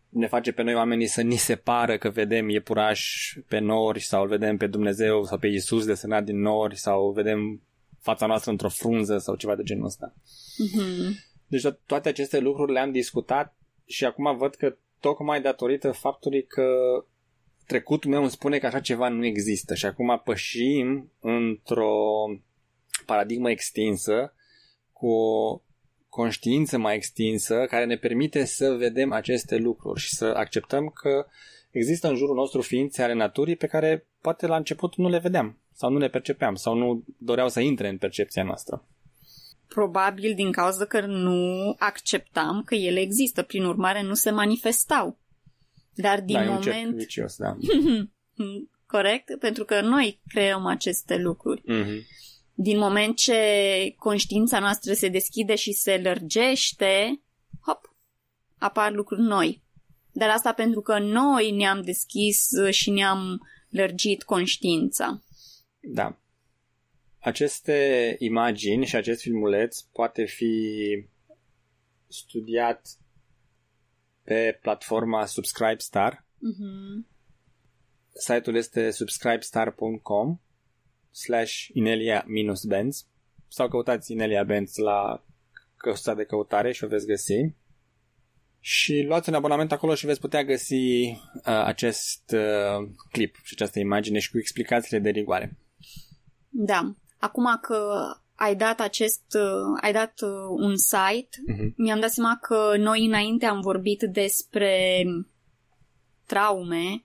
ne 0.08 0.26
face 0.26 0.52
pe 0.52 0.62
noi 0.62 0.74
oamenii 0.74 1.06
să 1.06 1.22
ni 1.22 1.36
se 1.36 1.56
pară 1.56 1.98
că 1.98 2.08
vedem 2.08 2.48
iepuraș 2.48 3.32
pe 3.48 3.58
nori 3.58 4.00
sau 4.00 4.22
îl 4.22 4.28
vedem 4.28 4.56
pe 4.56 4.66
Dumnezeu 4.66 5.24
sau 5.24 5.38
pe 5.38 5.46
Iisus 5.46 5.86
desenat 5.86 6.24
din 6.24 6.40
nori 6.40 6.76
sau 6.76 7.10
vedem 7.10 7.62
fața 8.10 8.26
noastră 8.26 8.50
într-o 8.50 8.68
frunză 8.68 9.18
sau 9.18 9.34
ceva 9.34 9.54
de 9.54 9.62
genul 9.62 9.84
ăsta. 9.84 10.14
Mm-hmm. 10.14 11.26
Deci 11.46 11.64
toate 11.86 12.08
aceste 12.08 12.38
lucruri 12.38 12.72
le-am 12.72 12.90
discutat 12.92 13.56
și 13.86 14.04
acum 14.04 14.36
văd 14.36 14.54
că 14.54 14.76
tocmai 15.00 15.42
datorită 15.42 15.92
faptului 15.92 16.46
că 16.46 16.66
trecutul 17.66 18.10
meu 18.10 18.20
îmi 18.20 18.30
spune 18.30 18.58
că 18.58 18.66
așa 18.66 18.80
ceva 18.80 19.08
nu 19.08 19.24
există 19.24 19.74
și 19.74 19.86
acum 19.86 20.20
pășim 20.24 21.12
într-o 21.20 21.94
paradigmă 23.06 23.50
extinsă 23.50 24.32
cu 24.92 25.08
o 25.08 25.62
conștiință 26.08 26.78
mai 26.78 26.94
extinsă 26.94 27.66
care 27.68 27.84
ne 27.84 27.96
permite 27.96 28.44
să 28.44 28.70
vedem 28.70 29.12
aceste 29.12 29.56
lucruri 29.56 30.00
și 30.00 30.14
să 30.14 30.24
acceptăm 30.24 30.88
că 30.88 31.26
există 31.70 32.08
în 32.08 32.16
jurul 32.16 32.34
nostru 32.34 32.60
ființe 32.60 33.02
ale 33.02 33.12
naturii 33.12 33.56
pe 33.56 33.66
care 33.66 34.08
poate 34.20 34.46
la 34.46 34.56
început 34.56 34.96
nu 34.96 35.08
le 35.08 35.18
vedeam 35.18 35.58
sau 35.72 35.90
nu 35.90 35.98
le 35.98 36.08
percepeam 36.08 36.54
sau 36.54 36.74
nu 36.74 37.04
doreau 37.18 37.48
să 37.48 37.60
intre 37.60 37.88
în 37.88 37.98
percepția 37.98 38.44
noastră. 38.44 38.86
Probabil 39.68 40.34
din 40.34 40.52
cauza 40.52 40.84
că 40.84 41.00
nu 41.00 41.74
acceptam 41.78 42.62
că 42.62 42.74
ele 42.74 43.00
există, 43.00 43.42
prin 43.42 43.64
urmare 43.64 44.02
nu 44.02 44.14
se 44.14 44.30
manifestau. 44.30 45.18
Dar 45.94 46.20
din 46.20 46.34
da, 46.34 46.44
e 46.44 46.48
un 46.48 46.52
moment... 46.52 46.64
cerc 46.64 46.94
vicios, 46.94 47.36
da. 47.36 47.56
Corect? 48.86 49.38
Pentru 49.38 49.64
că 49.64 49.80
noi 49.80 50.20
creăm 50.26 50.66
aceste 50.66 51.16
lucruri. 51.16 51.60
Mm-hmm. 51.60 52.06
Din 52.54 52.78
moment 52.78 53.16
ce 53.16 53.40
conștiința 53.96 54.58
noastră 54.58 54.92
se 54.92 55.08
deschide 55.08 55.54
și 55.54 55.72
se 55.72 56.00
lărgește, 56.02 57.22
hop, 57.60 57.96
apar 58.58 58.92
lucruri 58.92 59.20
noi. 59.20 59.62
Dar 60.12 60.28
asta 60.28 60.52
pentru 60.52 60.80
că 60.80 60.98
noi 60.98 61.50
ne-am 61.50 61.82
deschis 61.82 62.48
și 62.70 62.90
ne-am 62.90 63.48
lărgit 63.68 64.22
conștiința. 64.22 65.22
Da. 65.80 66.18
Aceste 67.18 68.16
imagini 68.18 68.86
și 68.86 68.96
acest 68.96 69.20
filmuleț 69.20 69.80
poate 69.80 70.24
fi 70.24 70.54
studiat 72.08 72.88
pe 74.22 74.58
platforma 74.62 75.26
Subscribestar. 75.26 76.24
Mm-hmm. 76.24 77.06
Site-ul 78.12 78.56
este 78.56 78.90
subscribestar.com 78.90 80.40
slash 81.10 81.66
inelia-benz 81.72 83.06
sau 83.48 83.68
căutați 83.68 84.12
Inelia 84.12 84.44
Benz 84.44 84.76
la 84.76 85.24
căsuța 85.76 86.14
de 86.14 86.24
căutare 86.24 86.72
și 86.72 86.84
o 86.84 86.88
veți 86.88 87.06
găsi. 87.06 87.54
Și 88.60 89.04
luați 89.06 89.28
un 89.28 89.34
abonament 89.34 89.72
acolo 89.72 89.94
și 89.94 90.06
veți 90.06 90.20
putea 90.20 90.44
găsi 90.44 90.74
uh, 90.74 91.18
acest 91.44 92.22
uh, 92.34 92.88
clip 93.10 93.36
și 93.42 93.52
această 93.54 93.78
imagine 93.78 94.18
și 94.18 94.30
cu 94.30 94.38
explicațiile 94.38 94.98
de 95.02 95.10
rigoare. 95.10 95.58
Da. 96.48 96.94
Acum 97.18 97.58
că 97.60 98.06
ai 98.34 98.56
dat 98.56 98.80
acest, 98.80 99.22
uh, 99.34 99.78
ai 99.82 99.92
dat 99.92 100.20
uh, 100.20 100.30
un 100.48 100.76
site, 100.76 101.28
Mhm. 101.46 101.74
mi-am 101.76 102.00
dat 102.00 102.10
seama 102.10 102.38
că 102.40 102.74
noi 102.76 103.04
înainte 103.06 103.46
am 103.46 103.60
vorbit 103.60 104.02
despre 104.02 105.02
traume 106.26 107.04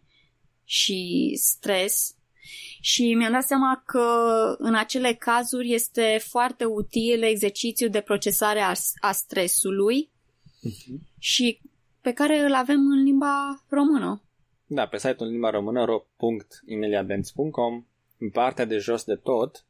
și 0.64 1.32
stres 1.42 2.16
și 2.82 3.14
mi-am 3.14 3.32
dat 3.32 3.44
seama 3.44 3.84
că 3.86 4.06
în 4.58 4.76
acele 4.76 5.14
cazuri 5.14 5.74
este 5.74 6.22
foarte 6.30 6.66
util 6.66 7.24
exercițiul 7.24 7.90
de 7.90 8.02
procesare 8.02 8.60
a, 8.60 8.74
a 9.00 9.12
stresului 9.12 10.12
Mhm. 10.64 11.08
și 11.20 11.62
pe 12.02 12.14
care 12.14 12.40
îl 12.40 12.54
avem 12.54 12.80
în 12.80 13.04
limba 13.04 13.64
română. 13.68 14.22
Da, 14.66 14.88
pe 14.88 14.98
site-ul 14.98 15.28
în 15.28 15.32
limba 15.32 15.50
română 15.50 15.86
ro.ineliabenz.com 15.86 17.86
în 18.18 18.30
partea 18.30 18.66
de 18.66 18.78
jos 18.78 19.04
de 19.04 19.16
tot 19.16 19.66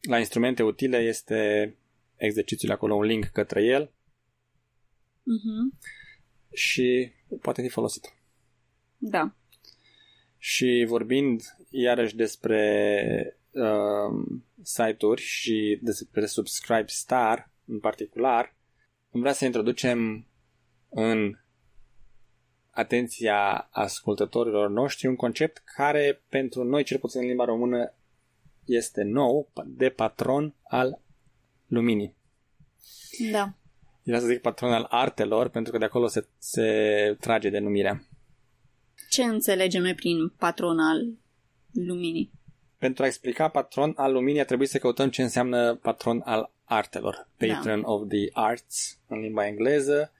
la 0.00 0.18
instrumente 0.18 0.62
utile 0.62 0.98
este 0.98 1.76
exercițiul 2.16 2.72
acolo, 2.72 2.94
un 2.94 3.04
link 3.04 3.24
către 3.24 3.64
el 3.64 3.90
Uh-huh. 5.26 5.78
și 6.52 7.12
poate 7.40 7.62
fi 7.62 7.68
folosit. 7.68 8.14
Da. 8.98 9.34
Și 10.38 10.84
vorbind 10.88 11.42
iarăși 11.70 12.16
despre 12.16 13.38
uh, 13.50 14.26
site-uri 14.62 15.22
și 15.22 15.78
despre 15.82 16.26
Subscribe 16.26 16.86
Star 16.86 17.50
în 17.64 17.80
particular, 17.80 18.55
îmi 19.16 19.24
vrea 19.24 19.36
să 19.36 19.44
introducem 19.44 20.26
în 20.88 21.38
atenția 22.70 23.68
ascultătorilor 23.70 24.70
noștri 24.70 25.06
un 25.06 25.16
concept 25.16 25.62
care 25.76 26.22
pentru 26.28 26.64
noi, 26.64 26.84
cel 26.84 26.98
puțin 26.98 27.20
în 27.20 27.26
limba 27.26 27.44
română, 27.44 27.94
este 28.64 29.02
nou, 29.02 29.52
de 29.66 29.88
patron 29.88 30.54
al 30.62 31.00
luminii. 31.66 32.16
Da. 33.32 33.54
Era 34.02 34.18
să 34.18 34.26
zic 34.26 34.40
patron 34.40 34.72
al 34.72 34.86
artelor, 34.90 35.48
pentru 35.48 35.72
că 35.72 35.78
de 35.78 35.84
acolo 35.84 36.06
se, 36.06 36.26
se 36.38 37.16
trage 37.20 37.50
denumirea. 37.50 38.04
Ce 39.08 39.22
înțelegem 39.22 39.82
noi 39.82 39.94
prin 39.94 40.28
patron 40.28 40.78
al 40.78 41.08
luminii? 41.72 42.30
Pentru 42.78 43.02
a 43.02 43.06
explica 43.06 43.48
patron 43.48 43.92
al 43.96 44.12
luminii, 44.12 44.40
a 44.40 44.44
trebuit 44.44 44.68
să 44.68 44.78
căutăm 44.78 45.10
ce 45.10 45.22
înseamnă 45.22 45.74
patron 45.74 46.22
al 46.24 46.54
artelor. 46.66 47.28
Patron 47.36 47.80
da. 47.80 47.90
of 47.90 48.08
the 48.08 48.28
arts, 48.32 48.98
în 49.08 49.18
limba 49.18 49.46
engleză. 49.46 50.12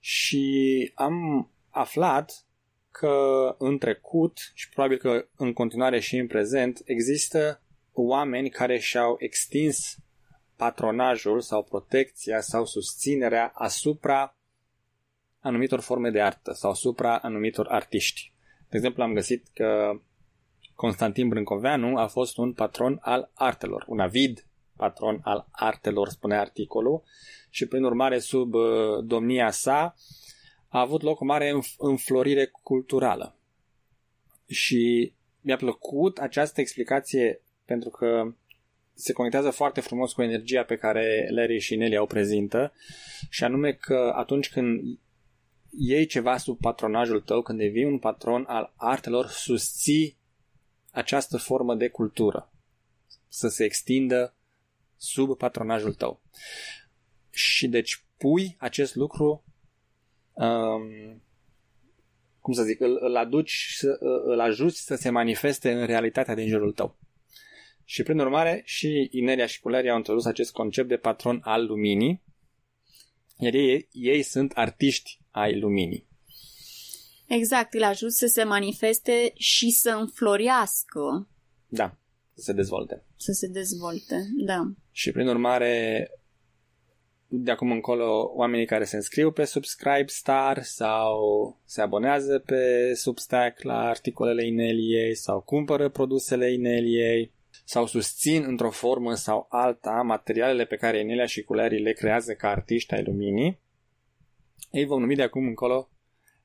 Și 0.00 0.92
am 0.94 1.50
aflat 1.70 2.44
că 2.90 3.16
în 3.58 3.78
trecut 3.78 4.50
și 4.54 4.68
probabil 4.68 4.98
că 4.98 5.26
în 5.36 5.52
continuare 5.52 6.00
și 6.00 6.16
în 6.16 6.26
prezent 6.26 6.82
există 6.84 7.62
oameni 7.92 8.50
care 8.50 8.78
și-au 8.78 9.16
extins 9.18 9.96
patronajul 10.56 11.40
sau 11.40 11.62
protecția 11.62 12.40
sau 12.40 12.64
susținerea 12.64 13.52
asupra 13.54 14.36
anumitor 15.40 15.80
forme 15.80 16.10
de 16.10 16.20
artă 16.20 16.52
sau 16.52 16.70
asupra 16.70 17.18
anumitor 17.18 17.66
artiști. 17.68 18.32
De 18.68 18.76
exemplu, 18.76 19.02
am 19.02 19.12
găsit 19.12 19.48
că 19.54 20.00
Constantin 20.74 21.28
Brâncoveanu 21.28 21.96
a 21.96 22.06
fost 22.06 22.36
un 22.36 22.52
patron 22.52 22.98
al 23.00 23.30
artelor, 23.34 23.84
un 23.88 24.00
avid 24.00 24.46
patron 24.76 25.20
al 25.22 25.48
artelor, 25.50 26.08
spune 26.08 26.36
articolul, 26.36 27.02
și 27.50 27.66
prin 27.66 27.84
urmare 27.84 28.18
sub 28.18 28.54
uh, 28.54 28.64
domnia 29.04 29.50
sa 29.50 29.94
a 30.68 30.80
avut 30.80 31.02
loc 31.02 31.20
o 31.20 31.24
mare 31.24 31.52
înflorire 31.78 32.50
culturală. 32.62 33.36
Și 34.46 35.14
mi-a 35.40 35.56
plăcut 35.56 36.18
această 36.18 36.60
explicație 36.60 37.42
pentru 37.64 37.88
că 37.88 38.34
se 38.94 39.12
conectează 39.12 39.50
foarte 39.50 39.80
frumos 39.80 40.12
cu 40.12 40.22
energia 40.22 40.62
pe 40.62 40.76
care 40.76 41.28
Larry 41.30 41.58
și 41.58 41.76
Nelly 41.76 41.96
o 41.96 42.06
prezintă 42.06 42.72
și 43.28 43.44
anume 43.44 43.72
că 43.72 44.12
atunci 44.16 44.50
când 44.50 44.98
iei 45.70 46.06
ceva 46.06 46.36
sub 46.36 46.58
patronajul 46.60 47.20
tău, 47.20 47.42
când 47.42 47.58
devii 47.58 47.84
un 47.84 47.98
patron 47.98 48.44
al 48.48 48.72
artelor, 48.76 49.26
susții 49.26 50.16
această 50.90 51.36
formă 51.36 51.74
de 51.74 51.88
cultură 51.88 52.52
să 53.28 53.48
se 53.48 53.64
extindă 53.64 54.34
sub 55.04 55.36
patronajul 55.36 55.94
tău. 55.94 56.22
Și 57.30 57.68
deci 57.68 58.04
pui 58.16 58.56
acest 58.58 58.94
lucru 58.94 59.44
um, 60.32 61.22
cum 62.44 62.52
să 62.52 62.62
zic, 62.62 62.80
îl, 62.80 62.98
îl 63.00 63.16
aduci, 63.16 63.74
să, 63.76 63.98
îl 64.24 64.40
ajuți 64.40 64.84
să 64.84 64.94
se 64.94 65.10
manifeste 65.10 65.72
în 65.72 65.86
realitatea 65.86 66.34
din 66.34 66.48
jurul 66.48 66.72
tău. 66.72 66.98
Și 67.84 68.02
prin 68.02 68.18
urmare 68.18 68.62
și 68.64 69.08
Inelia 69.10 69.46
și 69.46 69.60
Culeria 69.60 69.90
au 69.90 69.96
introdus 69.96 70.24
acest 70.24 70.52
concept 70.52 70.88
de 70.88 70.96
patron 70.96 71.40
al 71.44 71.66
luminii, 71.66 72.22
iar 73.38 73.54
ei, 73.54 73.88
ei 73.92 74.22
sunt 74.22 74.52
artiști 74.52 75.20
ai 75.30 75.58
luminii. 75.58 76.08
Exact, 77.26 77.74
îl 77.74 77.82
ajut 77.82 78.12
să 78.12 78.26
se 78.26 78.42
manifeste 78.42 79.32
și 79.34 79.70
să 79.70 79.90
înflorească. 79.90 81.28
Da, 81.68 81.98
să 82.34 82.42
se 82.42 82.52
dezvolte. 82.52 83.04
Să 83.16 83.32
se 83.32 83.46
dezvolte, 83.46 84.28
da. 84.36 84.72
Și 84.96 85.12
prin 85.12 85.28
urmare, 85.28 86.10
de 87.26 87.50
acum 87.50 87.70
încolo, 87.70 88.32
oamenii 88.34 88.66
care 88.66 88.84
se 88.84 88.96
înscriu 88.96 89.30
pe 89.30 89.44
Subscribe 89.44 90.06
Star 90.06 90.62
sau 90.62 91.16
se 91.64 91.80
abonează 91.80 92.38
pe 92.38 92.92
Substack 92.94 93.62
la 93.62 93.78
articolele 93.78 94.46
Ineliei 94.46 95.14
sau 95.14 95.40
cumpără 95.40 95.88
produsele 95.88 96.52
Ineliei 96.52 97.32
sau 97.64 97.86
susțin 97.86 98.44
într-o 98.46 98.70
formă 98.70 99.14
sau 99.14 99.46
alta 99.50 100.02
materialele 100.04 100.64
pe 100.64 100.76
care 100.76 101.00
Inelia 101.00 101.26
și 101.26 101.42
Culerii 101.42 101.82
le 101.82 101.92
creează 101.92 102.34
ca 102.34 102.48
artiști 102.48 102.94
ai 102.94 103.04
luminii, 103.04 103.58
ei 104.70 104.84
vom 104.84 105.00
numi 105.00 105.14
de 105.14 105.22
acum 105.22 105.46
încolo 105.46 105.88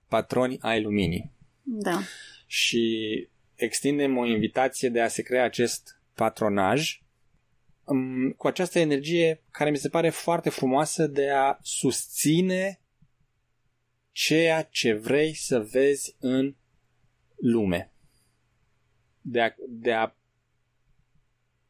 patroni 0.07 0.57
ai 0.61 0.81
luminii. 0.81 1.31
Da. 1.63 1.99
Și 2.45 3.27
extindem 3.55 4.17
o 4.17 4.25
invitație 4.25 4.89
de 4.89 5.01
a 5.01 5.07
se 5.07 5.21
crea 5.21 5.43
acest 5.43 6.01
patronaj 6.13 6.99
um, 7.01 7.07
cu 8.37 8.47
această 8.47 8.79
energie 8.79 9.43
care 9.51 9.69
mi 9.69 9.77
se 9.77 9.89
pare 9.89 10.09
foarte 10.09 10.49
frumoasă 10.49 11.07
de 11.07 11.29
a 11.29 11.57
susține 11.61 12.81
ceea 14.11 14.63
ce 14.63 14.93
vrei 14.93 15.33
să 15.33 15.59
vezi 15.59 16.15
în 16.19 16.55
lume. 17.35 17.93
De 19.21 19.41
a, 19.41 19.53
de 19.67 19.93
a 19.93 20.15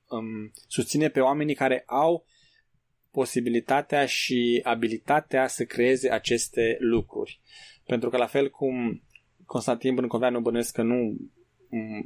um, 0.08 0.51
susține 0.67 1.10
pe 1.10 1.19
oamenii 1.19 1.55
care 1.55 1.84
au 1.86 2.25
posibilitatea 3.12 4.05
și 4.05 4.62
abilitatea 4.63 5.47
să 5.47 5.65
creeze 5.65 6.10
aceste 6.10 6.77
lucruri. 6.79 7.41
Pentru 7.86 8.10
că 8.10 8.17
la 8.17 8.27
fel 8.27 8.49
cum 8.49 9.03
Constantin 9.45 9.95
Brâncoveanu 9.95 10.39
bănuiesc 10.39 10.73
că 10.73 10.82
nu 10.82 10.95
um, 10.95 11.32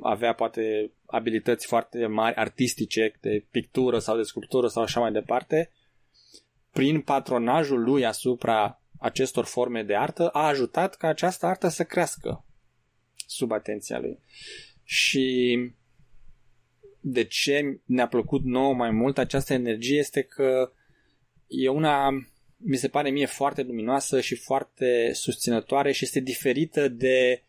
avea 0.01 0.33
poate 0.33 0.91
abilități 1.05 1.65
foarte 1.65 2.05
mari 2.05 2.35
artistice 2.35 3.13
de 3.21 3.45
pictură 3.51 3.99
sau 3.99 4.17
de 4.17 4.23
sculptură 4.23 4.67
sau 4.67 4.83
așa 4.83 4.99
mai 4.99 5.11
departe, 5.11 5.71
prin 6.71 7.01
patronajul 7.01 7.83
lui 7.83 8.05
asupra 8.05 8.81
acestor 8.99 9.45
forme 9.45 9.83
de 9.83 9.95
artă 9.95 10.29
a 10.29 10.47
ajutat 10.47 10.95
ca 10.95 11.07
această 11.07 11.45
artă 11.45 11.67
să 11.67 11.83
crească 11.83 12.45
sub 13.27 13.51
atenția 13.51 13.99
lui. 13.99 14.19
Și 14.83 15.57
de 16.99 17.23
ce 17.23 17.79
ne-a 17.85 18.07
plăcut 18.07 18.43
nouă 18.43 18.73
mai 18.73 18.91
mult 18.91 19.17
această 19.17 19.53
energie 19.53 19.97
este 19.97 20.21
că 20.21 20.71
e 21.47 21.69
una, 21.69 22.09
mi 22.57 22.77
se 22.77 22.87
pare 22.87 23.09
mie, 23.09 23.25
foarte 23.25 23.61
luminoasă 23.61 24.21
și 24.21 24.35
foarte 24.35 25.11
susținătoare 25.13 25.91
și 25.91 26.03
este 26.03 26.19
diferită 26.19 26.87
de 26.87 27.43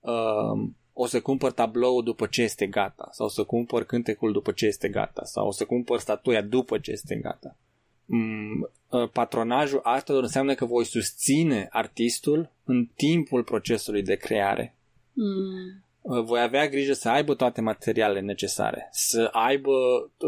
uh, 0.00 0.70
o 0.92 1.06
să 1.06 1.20
cumpăr 1.20 1.52
tablou 1.52 2.02
după 2.02 2.26
ce 2.26 2.42
este 2.42 2.66
gata 2.66 3.08
sau 3.12 3.26
o 3.26 3.28
să 3.28 3.44
cumpăr 3.44 3.84
cântecul 3.84 4.32
după 4.32 4.52
ce 4.52 4.66
este 4.66 4.88
gata 4.88 5.24
sau 5.24 5.46
o 5.46 5.50
să 5.50 5.64
cumpăr 5.64 5.98
statuia 5.98 6.42
după 6.42 6.78
ce 6.78 6.90
este 6.90 7.14
gata. 7.16 7.56
Mm, 8.04 8.70
uh, 8.88 9.10
patronajul 9.10 9.80
artelor 9.82 10.22
înseamnă 10.22 10.54
că 10.54 10.64
voi 10.64 10.84
susține 10.84 11.66
artistul 11.70 12.50
în 12.64 12.88
timpul 12.94 13.42
procesului 13.44 14.02
de 14.02 14.14
creare. 14.14 14.76
Mm. 15.12 15.84
Uh, 16.00 16.24
voi 16.24 16.40
avea 16.40 16.68
grijă 16.68 16.92
să 16.92 17.08
aibă 17.08 17.34
toate 17.34 17.60
materialele 17.60 18.20
necesare, 18.20 18.88
să 18.90 19.28
aibă 19.32 19.72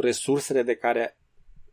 resursele 0.01 0.63
de 0.63 0.75
care 0.75 1.17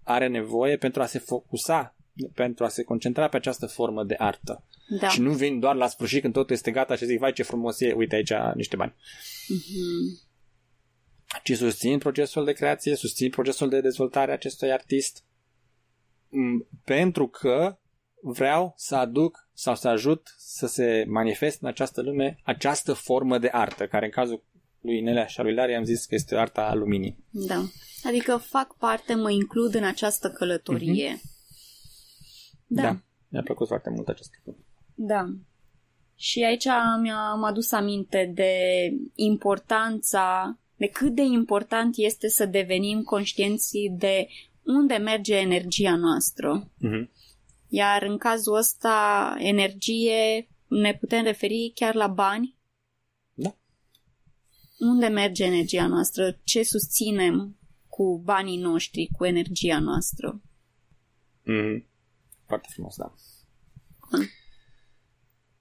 are 0.04 0.28
nevoie 0.28 0.78
pentru 0.78 1.02
a 1.02 1.06
se 1.06 1.20
focusa, 1.20 1.96
pentru 2.34 2.64
a 2.64 2.68
se 2.68 2.84
concentra 2.84 3.28
pe 3.28 3.36
această 3.36 3.66
formă 3.66 4.04
de 4.04 4.16
artă. 4.18 4.64
Da. 5.00 5.08
Și 5.08 5.22
nu 5.22 5.34
vin 5.34 5.60
doar 5.60 5.76
la 5.76 5.88
sfârșit 5.88 6.22
când 6.22 6.34
totul 6.34 6.56
este 6.56 6.72
gata 6.72 6.96
și 6.96 7.06
zic, 7.06 7.20
vai 7.20 7.34
ce 7.34 7.44
frumos 7.44 7.80
e, 7.80 7.94
uite 7.94 8.16
aici 8.16 8.32
niște 8.56 8.76
bani. 8.76 8.94
Mm-hmm. 8.94 10.30
Ci 11.44 11.56
susțin 11.56 11.98
procesul 11.98 12.46
de 12.46 12.52
creație, 12.52 12.96
susțin 12.96 13.30
procesul 13.30 13.70
de 13.70 13.82
dezvoltare 13.82 14.32
a 14.32 14.34
acestui 14.34 14.72
artist 14.72 15.24
mm, 16.30 16.68
pentru 16.84 17.28
că 17.28 17.78
vreau 18.22 18.74
să 18.78 18.96
aduc 18.96 19.50
sau 19.54 19.76
să 19.76 19.88
ajut 19.88 20.36
să 20.38 20.68
se 20.68 21.06
manifeste 21.08 21.60
în 21.62 21.70
această 21.70 22.02
lume 22.02 22.40
această 22.44 22.94
formă 22.94 23.38
de 23.38 23.50
artă, 23.52 23.88
care 23.88 24.06
în 24.06 24.12
cazul 24.12 24.44
lui 24.82 25.02
Nelea 25.02 25.26
și 25.26 25.42
lui 25.42 25.54
Lari 25.54 25.76
am 25.76 25.84
zis 25.84 26.06
că 26.06 26.16
este 26.16 26.36
arta 26.36 26.62
a 26.62 26.74
luminii. 26.74 27.18
Da. 27.30 27.64
Adică 28.04 28.38
fac 28.38 28.78
parte, 28.78 29.14
mă 29.14 29.32
includ 29.32 29.76
în 29.76 29.84
această 29.84 30.30
călătorie. 30.30 31.16
Mm-hmm. 31.16 31.32
Da. 32.68 32.82
da. 32.82 33.02
Mi-a 33.28 33.42
plăcut 33.42 33.68
foarte 33.68 33.90
mult 33.90 34.08
acest 34.08 34.30
lucru. 34.44 34.66
Da. 35.04 35.26
Și 36.16 36.44
aici 36.44 36.66
mi-am 37.02 37.44
adus 37.44 37.72
aminte 37.72 38.32
de 38.34 38.54
importanța, 39.16 40.58
de 40.76 40.88
cât 40.88 41.16
de 41.16 41.22
important 41.22 41.94
este 41.98 42.28
să 42.28 42.46
devenim 42.46 43.04
conștienți 43.04 43.78
de 43.92 44.28
unde 44.64 44.96
merge 44.96 45.36
energia 45.36 45.96
noastră. 45.96 46.72
Mm-hmm. 46.78 47.10
Iar 47.68 48.04
în 48.04 48.18
cazul 48.18 48.56
ăsta, 48.56 49.36
energie, 49.38 50.50
ne 50.68 50.94
putem 50.94 51.24
referi 51.24 51.72
chiar 51.76 51.96
la 51.96 52.08
bani? 52.08 52.56
Da. 53.34 53.56
Unde 54.80 55.08
merge 55.08 55.44
energia 55.44 55.88
noastră? 55.88 56.40
Ce 56.44 56.64
susținem 56.64 57.58
cu 57.88 58.22
banii 58.24 58.58
noștri, 58.58 59.10
cu 59.18 59.26
energia 59.26 59.80
noastră? 59.80 60.42
Mm-hmm. 61.42 61.86
Foarte 62.46 62.68
frumos, 62.72 62.96
da. 62.96 63.14
Mm. 64.12 64.26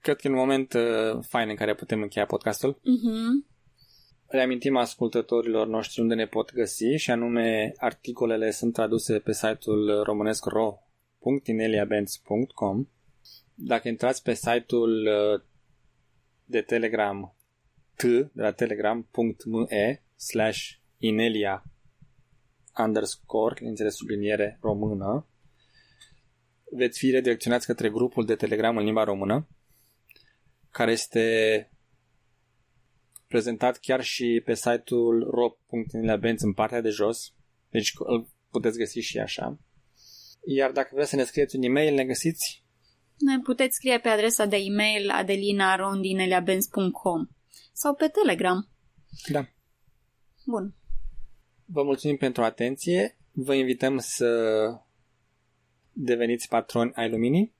Cred 0.01 0.15
că 0.15 0.27
e 0.27 0.29
un 0.29 0.35
moment 0.35 0.73
uh, 0.73 1.23
fain 1.27 1.49
în 1.49 1.55
care 1.55 1.75
putem 1.75 2.01
încheia 2.01 2.25
podcastul. 2.25 2.75
Mm-hmm. 2.75 3.49
Reamintim 4.27 4.77
ascultătorilor 4.77 5.67
noștri 5.67 6.01
unde 6.01 6.13
ne 6.13 6.25
pot 6.25 6.53
găsi 6.53 6.95
și 6.95 7.11
anume 7.11 7.73
articolele 7.77 8.51
sunt 8.51 8.73
traduse 8.73 9.19
pe 9.19 9.33
site-ul 9.33 10.03
românesc 10.03 10.45
ro 10.45 10.77
www.ineliabenz.com 11.19 12.87
Dacă 13.53 13.87
intrați 13.87 14.23
pe 14.23 14.33
site-ul 14.33 15.07
uh, 15.07 15.41
de 16.45 16.61
Telegram 16.61 17.35
t 17.95 18.03
de 18.03 18.29
la 18.33 18.51
telegram.me 18.51 20.01
slash 20.15 20.69
inelia 20.97 21.63
underscore, 22.77 23.65
înțeles 23.65 23.95
subliniere 23.95 24.57
română, 24.61 25.27
veți 26.71 26.99
fi 26.99 27.09
redirecționați 27.09 27.65
către 27.65 27.89
grupul 27.89 28.25
de 28.25 28.35
Telegram 28.35 28.77
în 28.77 28.83
limba 28.83 29.03
română, 29.03 29.47
care 30.71 30.91
este 30.91 31.71
prezentat 33.27 33.77
chiar 33.77 34.01
și 34.01 34.41
pe 34.45 34.53
site-ul 34.53 35.29
ro.nilabenz 35.29 36.41
în 36.41 36.53
partea 36.53 36.81
de 36.81 36.89
jos, 36.89 37.33
deci 37.69 37.93
îl 37.97 38.29
puteți 38.49 38.77
găsi 38.77 38.99
și 38.99 39.19
așa. 39.19 39.59
Iar 40.45 40.71
dacă 40.71 40.89
vreți 40.93 41.09
să 41.09 41.15
ne 41.15 41.23
scrieți 41.23 41.55
un 41.55 41.63
e-mail, 41.63 41.93
ne 41.93 42.05
găsiți? 42.05 42.65
Ne 43.17 43.39
puteți 43.39 43.75
scrie 43.75 43.99
pe 43.99 44.09
adresa 44.09 44.45
de 44.45 44.57
e-mail 44.57 45.09
adelinarondineleabenz.com 45.09 47.27
sau 47.73 47.95
pe 47.95 48.07
Telegram. 48.07 48.69
Da. 49.31 49.47
Bun. 50.45 50.75
Vă 51.65 51.83
mulțumim 51.83 52.17
pentru 52.17 52.43
atenție. 52.43 53.17
Vă 53.31 53.53
invităm 53.53 53.97
să 53.97 54.27
deveniți 55.91 56.47
patroni 56.47 56.91
ai 56.93 57.09
luminii. 57.09 57.53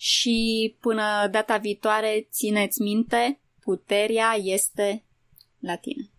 Și 0.00 0.76
până 0.80 1.28
data 1.30 1.56
viitoare, 1.56 2.28
țineți 2.30 2.82
minte, 2.82 3.40
puterea 3.60 4.34
este 4.42 5.04
la 5.58 5.76
tine. 5.76 6.10